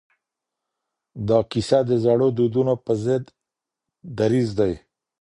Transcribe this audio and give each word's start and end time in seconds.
دا 1.27 1.39
کیسه 1.51 1.79
د 1.89 1.91
زړو 2.03 2.27
دودونو 2.37 2.73
پر 2.85 2.95
ضد 3.05 3.25
دریځ 4.17 4.49
دی. 4.59 4.73